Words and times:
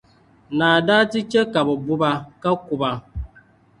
naa 0.57 0.77
daa 0.87 1.03
ti 1.11 1.19
chɛ 1.31 1.41
ka 1.53 1.59
bɛ 1.67 1.73
bu 1.85 1.93
ba, 2.01 2.11
ka 2.41 2.49
ku 2.65 2.73
ba. 2.81 2.89